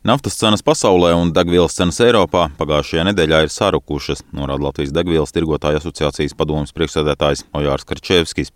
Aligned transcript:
Naftas 0.00 0.38
cenas 0.40 0.62
pasaulē 0.64 1.10
un 1.12 1.28
degvielas 1.36 1.74
cenas 1.76 1.98
Eiropā 2.00 2.46
pagājušajā 2.56 3.02
nedēļā 3.10 3.42
ir 3.44 3.50
sarukušas, 3.52 4.22
norāda 4.32 4.64
Latvijas 4.64 4.94
degvielas 4.96 5.34
tirgotāja 5.36 5.76
asociācijas 5.76 6.32
padomus 6.38 6.72
priekšsēdētājs 6.72 7.42
Ojārs 7.52 7.84
Karčevskis. 7.84 8.48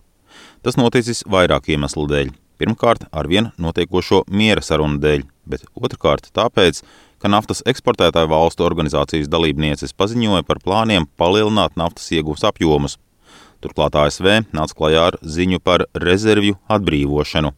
Tas 0.65 0.79
noticis 0.81 1.21
vairāku 1.29 1.75
iemeslu 1.75 2.07
dēļ. 2.09 2.31
Pirmkārt, 2.57 3.05
ar 3.13 3.29
vien 3.29 3.51
notiekošo 3.61 4.23
miera 4.33 4.65
sarunu 4.65 4.97
dēļ, 5.03 5.27
bet 5.45 5.67
otrkārt 5.77 6.31
tāpēc, 6.33 6.81
ka 7.21 7.29
naftas 7.29 7.61
eksportētāju 7.69 8.31
valstu 8.33 8.65
organizācijas 8.65 9.29
dalībnieces 9.29 9.93
paziņoja 10.01 10.47
par 10.49 10.63
plāniem 10.65 11.05
palielināt 11.21 11.77
naftas 11.77 12.09
iegūs 12.17 12.47
apjomus. 12.49 12.97
Turklāt 13.61 14.01
ASV 14.01 14.47
nāca 14.49 14.81
klajā 14.81 15.05
ar 15.11 15.21
ziņu 15.21 15.61
par 15.61 15.85
rezervju 15.93 16.57
atbrīvošanu. 16.73 17.53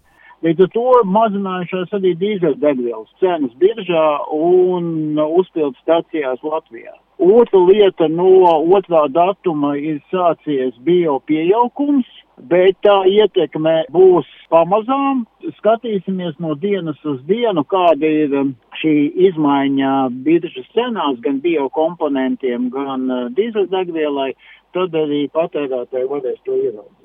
Līdz 0.45 0.66
ar 0.66 0.71
to 0.75 0.89
mazinājušās 1.09 1.95
arī 1.96 2.12
dīzeļdegvielas 2.21 3.09
cenas 3.23 3.55
biržā 3.61 4.05
un 4.36 5.16
uzpildu 5.25 5.79
stacijās 5.80 6.43
Latvijā. 6.45 6.93
Otra 7.17 7.62
lieta 7.64 8.11
no 8.12 8.29
otrā 8.76 9.07
datuma 9.09 9.72
ir 9.81 10.03
sācies 10.12 10.76
bio 10.85 11.17
pieaugums, 11.25 12.04
bet 12.36 12.76
tā 12.85 12.99
ietekme 13.09 13.86
būs 13.95 14.29
pamazām. 14.53 15.25
Skatīsimies 15.57 16.37
no 16.45 16.53
dienas 16.61 17.00
uz 17.09 17.23
dienu, 17.25 17.64
kāda 17.64 18.12
ir 18.25 18.37
um, 18.37 18.53
šī 18.82 18.95
izmaiņa 19.31 19.95
biržas 20.26 20.68
cenās, 20.76 21.17
gan 21.25 21.40
biokomponentiem, 21.40 22.68
gan 22.76 23.09
uh, 23.09 23.25
dīzeļdegvielai, 23.40 24.34
tad 24.76 25.00
arī 25.00 25.25
patērētāji 25.32 26.12
varēs 26.12 26.45
to 26.45 26.61
ieraudzīt. 26.61 26.96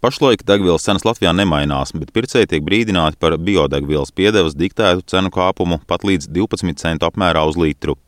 Pašlaik 0.00 0.46
degvielas 0.48 0.86
cenas 0.86 1.02
Latvijā 1.04 1.34
nemainās, 1.36 1.90
bet 1.92 2.08
pircēji 2.16 2.48
tiek 2.48 2.62
brīdināti 2.64 3.18
par 3.20 3.34
biodegvielas 3.36 4.14
piedevas 4.16 4.54
diktētu 4.56 5.04
cenu 5.12 5.28
kāpumu 5.34 5.76
pat 5.84 6.06
līdz 6.08 6.30
12 6.32 6.80
centu 6.80 7.04
apmērā 7.04 7.42
uz 7.44 7.58
litru. 7.60 7.98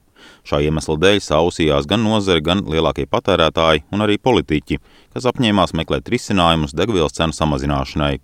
Šā 0.49 0.63
iemesla 0.65 0.97
dēļ 1.03 1.21
sausījās 1.21 1.91
gan 1.91 2.01
nozare, 2.01 2.41
gan 2.41 2.65
lielākie 2.65 3.05
patērētāji 3.13 3.85
un 3.93 4.07
arī 4.07 4.17
politiķi, 4.17 4.81
kas 5.13 5.29
apņēmās 5.29 5.77
meklēt 5.77 6.09
risinājumus 6.09 6.73
degvielas 6.73 7.13
cenu 7.19 7.37
samazināšanai. 7.37 8.15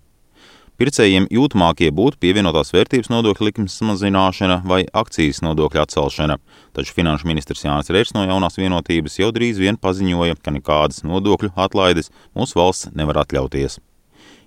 Pircējiem 0.79 1.25
jūtamākie 1.27 1.89
būtu 1.91 2.15
pievienotās 2.23 2.69
vērtības 2.71 3.09
nodokļa 3.11 3.45
likmes 3.49 3.73
samazināšana 3.81 4.61
vai 4.63 4.85
akcijas 5.01 5.41
nodokļa 5.43 5.83
atcelšana, 5.83 6.37
taču 6.71 6.95
finanšu 6.95 7.27
ministrs 7.27 7.65
Jānis 7.65 7.91
Reirs 7.91 8.13
no 8.15 8.23
jaunās 8.23 8.55
vienotības 8.55 9.19
jau 9.19 9.27
drīz 9.35 9.59
vien 9.59 9.75
paziņoja, 9.75 10.37
ka 10.39 10.53
nekādas 10.55 11.03
nodokļu 11.03 11.51
atlaides 11.59 12.07
mūsu 12.31 12.61
valsts 12.61 12.93
nevar 12.95 13.19
atļauties. 13.25 13.75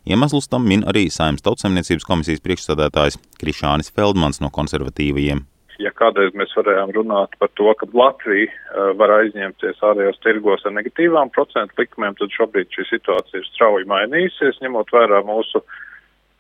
Iemeslus 0.09 0.49
tam 0.49 0.65
min 0.73 0.87
arī 0.89 1.05
Saimnes 1.13 1.45
tautsemniecības 1.45 2.09
komisijas 2.09 2.41
priekšsādātājs 2.49 3.21
Krišānis 3.37 3.93
Feldmans 3.93 4.41
no 4.41 4.49
konservatīvajiem. 4.57 5.45
Ja 5.85 5.93
kādreiz 5.93 6.33
mēs 6.33 6.57
varējām 6.57 6.97
runāt 6.97 7.37
par 7.43 7.53
to, 7.61 7.69
ka 7.77 7.93
Latvija 7.93 8.49
uh, 8.49 8.97
var 8.97 9.19
aizņemties 9.21 9.85
ārējos 9.85 10.25
tirgos 10.25 10.65
ar 10.65 10.79
negatīvām 10.81 11.29
procentu 11.37 11.85
likmēm, 11.85 12.17
tad 12.17 12.33
šobrīd 12.33 12.73
šī 12.73 12.89
situācija 12.89 13.45
ir 13.45 13.49
strauji 13.53 13.89
mainījusies, 13.93 14.65
ņemot 14.65 14.97
vērā 14.97 15.21
mūsu 15.29 15.61
uh, 15.61 15.81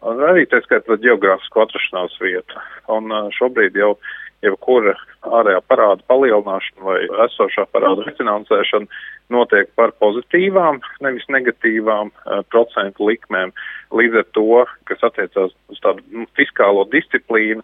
Un 0.02 0.18
arī 0.26 0.48
tā 0.50 0.58
skaitā 0.64 0.96
geogrāfisko 0.98 1.62
atrašanās 1.62 2.18
vietu. 2.22 2.58
Un 2.90 3.12
šobrīd 3.36 3.76
jau 3.78 3.94
jebkura 4.42 4.96
ārējā 5.22 5.60
parāda 5.70 6.02
palielināšana 6.10 6.86
vai 6.86 6.98
esošā 7.28 7.68
parāda 7.70 8.06
refinansēšana 8.08 8.90
notiek 9.32 9.70
par 9.78 9.94
pozitīvām, 10.02 10.80
nevis 11.04 11.28
negatīvām 11.30 12.10
procentu 12.50 13.06
likmēm. 13.08 13.54
Līdz 13.94 14.18
ar 14.22 14.28
to, 14.36 14.64
kas 14.90 15.06
attiecās 15.06 15.54
uz 15.70 15.82
tādu 15.84 16.02
nu, 16.10 16.26
fiskālo 16.38 16.84
disciplīnu, 16.92 17.62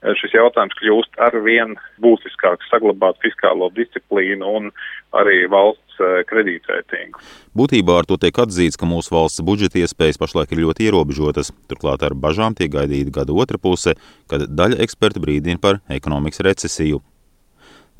šis 0.00 0.34
jautājums 0.34 0.76
kļūst 0.80 1.18
ar 1.20 1.36
vien 1.44 1.76
būtiskāks 2.00 2.70
saglabāt 2.72 3.20
fiskālo 3.24 3.68
disciplīnu 3.76 4.54
un 4.60 4.70
arī 5.16 5.42
valsts 5.50 5.90
Eh, 6.00 6.22
kredītreitingu. 6.24 7.20
Būtībā 7.56 7.98
ar 8.00 8.06
to 8.08 8.16
tiek 8.20 8.38
atzīts, 8.40 8.78
ka 8.80 8.86
mūsu 8.88 9.12
valsts 9.12 9.42
budžeta 9.44 9.82
iespējas 9.82 10.16
pašlaik 10.20 10.54
ir 10.54 10.62
ļoti 10.62 10.86
ierobežotas. 10.88 11.50
Turklāt 11.68 12.06
ar 12.06 12.14
bažām 12.16 12.56
tiek 12.56 12.70
gaidīta 12.72 13.12
gada 13.18 13.36
otra 13.36 13.60
puse, 13.60 13.92
kad 14.30 14.46
daļa 14.48 14.78
eksperti 14.86 15.20
brīdina 15.20 15.60
par 15.60 15.82
ekonomikas 15.92 16.40
recesiju. 16.46 17.02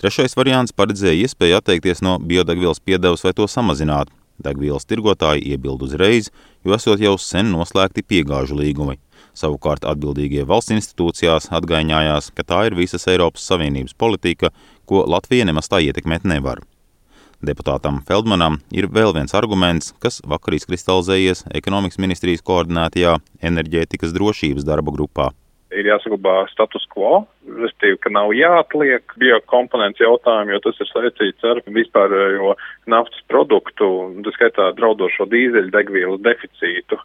Trešais 0.00 0.36
variants 0.38 0.72
paredzēja 0.72 1.26
iespēju 1.26 1.58
atteikties 1.58 2.00
no 2.06 2.16
biodegvielas 2.24 2.80
piedevas 2.80 3.26
vai 3.26 3.34
to 3.36 3.44
samazināt. 3.44 4.08
Degvielas 4.40 4.88
tirgotāji 4.88 5.50
iebild 5.52 5.84
uzreiz, 5.84 6.30
jo 6.64 6.72
esot 6.72 7.04
jau 7.04 7.18
sen 7.20 7.52
noslēgti 7.52 8.06
piegāžu 8.06 8.56
līgumi. 8.56 8.96
Savukārt 9.36 9.86
atbildīgie 9.86 10.44
valsts 10.48 10.74
institūcijās 10.74 11.50
atgaiņājās, 11.54 12.32
ka 12.34 12.46
tā 12.46 12.64
ir 12.68 12.76
visas 12.78 13.06
Eiropas 13.10 13.46
Savienības 13.46 13.94
politika, 13.94 14.50
ko 14.86 15.04
Latvija 15.06 15.46
nemaz 15.48 15.70
tā 15.70 15.82
ietekmēt 15.86 16.26
nevar. 16.26 16.64
Deputātam 17.40 18.02
Feldmanam 18.04 18.58
ir 18.68 18.90
vēl 18.92 19.14
viens 19.16 19.32
arguments, 19.32 19.94
kas 20.02 20.18
vakar 20.28 20.58
izkristalizējies 20.58 21.46
ekonomikas 21.56 21.96
ministrijas 22.02 22.44
koordinētajā 22.44 23.14
enerģētikas 23.48 24.12
drošības 24.12 24.66
darba 24.68 24.92
grupā. 24.92 25.30
Ir 25.70 25.86
jāsaglabā 25.86 26.34
status 26.50 26.82
quo, 26.90 27.22
respektīvi, 27.46 27.96
ka 28.02 28.10
nav 28.12 28.34
jāatliek 28.34 29.14
biokomponents 29.22 30.02
jautājumu, 30.02 30.52
jo 30.56 30.60
tas 30.66 30.82
ir 30.82 30.90
saistīts 30.90 31.46
ar 31.46 31.62
vispārējo 31.70 32.56
naftas 32.90 33.22
produktu, 33.30 33.88
tas 34.26 34.36
skaitā 34.36 34.72
draudošo 34.76 35.28
dīzeļdegvielu 35.30 36.18
deficītu 36.26 36.98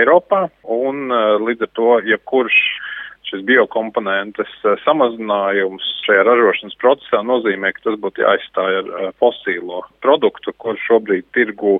Eiropā, 0.00 0.46
un 0.62 1.10
eh, 1.12 1.36
līdz 1.42 1.66
ar 1.66 1.72
to 1.78 1.90
jebkurš 2.06 2.56
šis 3.26 3.42
biokomponentes 3.46 4.52
eh, 4.64 4.76
samazinājums 4.84 5.86
šajā 6.06 6.26
ražošanas 6.28 6.78
procesā 6.82 7.22
nozīmē, 7.26 7.72
ka 7.74 7.88
tas 7.88 7.98
būtu 8.02 8.24
jāizstāj 8.24 8.78
ar 8.82 8.92
eh, 8.92 9.08
fosīlo 9.22 9.82
produktu, 10.04 10.54
kur 10.62 10.78
šobrīd 10.86 11.28
tirgu 11.36 11.78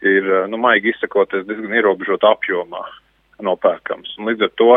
ir, 0.00 0.28
nu, 0.48 0.56
maigi 0.60 0.94
izsakoties, 0.94 1.46
diezgan 1.48 1.76
ierobežot 1.76 2.24
apjomā 2.24 2.86
nopērkams. 3.44 4.14
Un 4.20 4.30
līdz 4.30 4.46
ar 4.46 4.54
to 4.60 4.70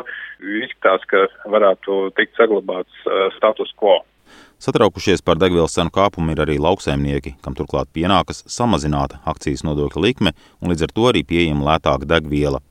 izskatās, 0.63 1.05
ka 1.11 1.25
varētu 1.51 2.09
tikt 2.19 2.35
saglabāts 2.39 3.07
status 3.35 3.71
quo. 3.79 4.01
Satraukušies 4.63 5.23
par 5.25 5.39
degvielas 5.41 5.73
cenu 5.75 5.91
kāpumu 5.91 6.31
ir 6.31 6.43
arī 6.45 6.59
lauksaimnieki, 6.61 7.35
kam 7.43 7.55
turklāt 7.57 7.89
pienākas 7.95 8.45
samazināta 8.47 9.19
akcijas 9.27 9.65
nodokļa 9.67 10.03
likme 10.05 10.31
un 10.61 10.71
līdz 10.71 10.85
ar 10.87 10.93
to 10.95 11.09
arī 11.09 11.25
pieejama 11.27 11.73
lētāka 11.73 12.07
degviela. 12.07 12.61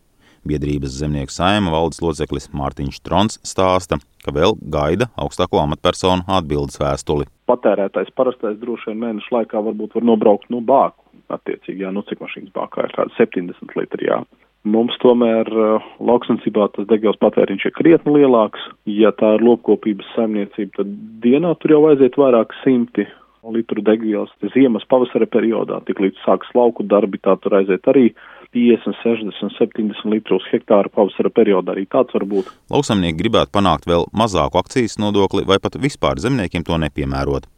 Biedrības 0.49 0.97
zemnieku 0.99 1.31
saima 1.31 1.71
valdes 1.71 2.01
loceklis 2.03 2.49
Mārtiņš 2.51 2.97
Trons 3.07 3.39
stāsta, 3.47 4.01
ka 4.25 4.35
vēl 4.35 4.57
gaida 4.75 5.07
augstāko 5.15 5.61
amatpersonu 5.63 6.27
atbildes 6.27 6.81
vēstuli. 6.83 7.29
Patērētājs 7.51 8.11
parastais 8.17 8.57
droši 8.59 8.91
vien 8.91 9.03
mēnešu 9.05 9.37
laikā 9.37 9.63
varbūt 9.69 9.95
var 9.99 10.09
nobraukt 10.09 10.51
no 10.51 10.59
bāku. 10.65 11.05
Attiecīgi, 11.33 11.85
jā, 11.85 11.93
nu 11.95 12.03
cik 12.09 12.25
mašīnas 12.25 12.51
bākā 12.57 12.89
ir 12.89 12.97
kāda 12.97 13.15
70 13.21 13.77
litri, 13.79 14.09
jā. 14.11 14.19
Mums 14.63 14.95
tomēr 15.03 15.49
uh, 15.51 15.87
lauksaimniecībā 15.99 16.69
tas 16.77 16.87
degvielas 16.87 17.19
patēriņš 17.23 17.65
ir 17.67 17.75
krietni 17.75 18.15
lielāks. 18.21 18.63
Ja 18.87 19.11
tā 19.19 19.35
ir 19.37 19.43
lopkopības 19.43 20.13
saimniecība, 20.15 20.77
tad 20.77 20.93
dienā 21.25 21.57
tur 21.59 21.75
jau 21.75 21.81
aiziet 21.91 22.15
vairāk 22.21 22.55
simti 22.63 23.09
litru 23.51 23.83
degvielas. 23.83 24.31
Ziemas 24.55 24.87
pavasara 24.87 25.27
periodā, 25.27 25.81
tik 25.89 25.99
līdz 26.05 26.21
sākas 26.23 26.53
lauku 26.55 26.87
darbi, 26.87 27.19
tā 27.19 27.35
tur 27.43 27.57
aiziet 27.59 27.89
arī 27.91 28.13
50, 28.55 28.95
60, 29.03 29.57
70 29.59 30.07
litru 30.13 30.39
uz 30.39 30.47
hektāru 30.53 30.93
pavasara 30.95 31.33
periodā. 31.35 31.75
Arī 31.75 31.89
tāds 31.91 32.15
var 32.15 32.29
būt. 32.31 32.55
Lauksamnieki 32.71 33.19
gribētu 33.19 33.55
panākt 33.59 33.91
vēl 33.91 34.07
mazāku 34.15 34.63
akcijas 34.63 34.95
nodokli 35.03 35.43
vai 35.49 35.59
pat 35.59 35.81
vispār 35.81 36.23
zemniekiem 36.23 36.63
to 36.69 36.79
nepiemērot. 36.85 37.51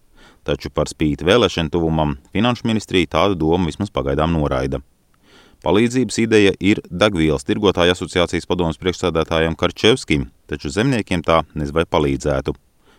Taču 0.44 0.72
par 0.72 0.88
spīti 0.88 1.25
vēlēšanu 1.28 1.72
tuvumam 1.72 2.16
Finanšu 2.32 2.69
ministrija 2.69 3.12
tādu 3.19 3.37
domu 3.44 3.69
vismaz 3.69 3.93
pagaidām 3.93 4.32
noraida. 4.37 4.81
Palīdzības 5.64 6.19
ideja 6.20 6.50
ir 6.60 6.82
degvielas 6.92 7.47
tirgotāja 7.48 7.94
asociācijas 7.97 8.44
padomus 8.44 8.76
priekšsēdētājiem 8.82 9.54
Karčevskim, 9.56 10.26
taču 10.50 10.69
zemniekiem 10.69 11.22
tā 11.25 11.38
nezvai 11.56 11.86
palīdzētu. 11.88 12.52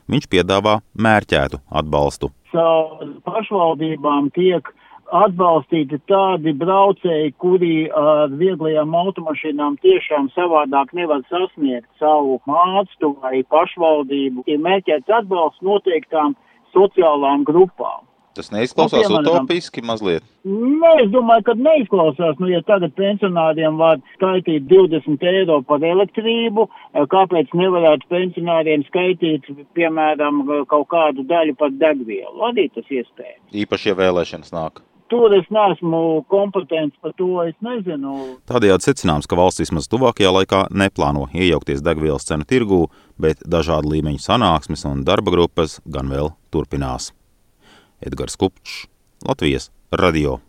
Viņš 0.10 0.26
piedāvā 0.32 0.80
mērķētu 0.98 1.60
atbalstu. 1.82 2.32
Caur 2.50 3.12
pašvaldībām 3.28 4.32
tiek 4.34 4.72
atbalstīti 5.14 6.00
tādi 6.10 6.56
braucēji, 6.58 7.36
kuri 7.38 7.76
ar 8.02 8.34
vieglajām 8.34 8.98
automašīnām 8.98 9.78
tiešām 9.86 10.32
savādāk 10.34 10.94
nevar 10.98 11.22
sasniegt 11.30 11.90
savu 12.02 12.40
mācu 12.50 13.14
vai 13.22 13.44
pašvaldību. 13.54 14.48
Ir 14.50 14.66
mērķēts 14.66 15.18
atbalsts 15.22 15.62
noteiktām 15.62 16.34
sociālām 16.74 17.46
grupām. 17.46 18.05
Tas 18.36 18.52
neizklausās 18.52 19.08
nu, 19.08 19.22
utopiski 19.22 19.84
mazliet. 19.86 20.26
Nē, 20.46 20.92
es 21.06 21.12
domāju, 21.14 21.46
ka 21.48 21.56
neizklausās. 21.58 22.36
Nu, 22.42 22.50
ja 22.52 22.60
tagad 22.68 22.92
pensionāriem 23.00 23.80
var 23.80 24.02
skaitīt 24.18 24.68
20 24.72 25.24
eiro 25.32 25.62
par 25.68 25.86
elektrību, 25.86 26.68
kāpēc 27.14 27.54
nevarētu 27.56 28.10
pensionāriem 28.12 28.84
skaitīt, 28.90 29.48
piemēram, 29.78 30.44
kaut 30.72 30.90
kādu 30.92 31.24
daļu 31.30 31.56
par 31.60 31.72
degvielu? 31.80 32.36
Arī 32.50 32.68
tas 32.76 32.92
iespējams. 32.92 33.56
Īpaši, 33.64 33.94
ja 33.94 34.02
vēlēšanas 34.04 34.54
nāk. 34.56 34.84
tur 35.10 35.34
es 35.38 35.46
neesmu 35.54 36.26
kompetents 36.28 36.98
par 37.02 37.14
to, 37.20 37.30
es 37.46 37.56
nezinu. 37.66 38.16
Tādējādi 38.50 38.90
secināms, 38.90 39.30
ka 39.30 39.38
valsts 39.40 39.62
vismaz 39.64 39.90
tuvākajā 39.92 40.32
laikā 40.34 40.64
neplāno 40.74 41.28
iejaukties 41.34 41.84
degvielas 41.86 42.26
cenu 42.28 42.48
tirgū, 42.50 42.86
bet 43.22 43.46
dažādu 43.46 43.94
līmeņu 43.96 44.24
sanāksmes 44.26 44.88
un 44.90 45.06
darba 45.08 45.34
grupas 45.36 45.80
gan 45.86 46.10
vēl 46.12 46.34
turpinās. 46.52 47.14
Edgar 48.02 48.30
Skupcz. 48.30 48.88
Latvijas 49.28 49.72
radio 49.92 50.40